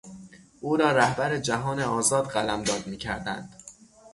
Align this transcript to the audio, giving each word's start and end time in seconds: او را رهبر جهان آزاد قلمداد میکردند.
او 0.61 0.77
را 0.77 0.91
رهبر 0.91 1.37
جهان 1.37 1.79
آزاد 1.79 2.27
قلمداد 2.27 2.87
میکردند. 2.87 3.53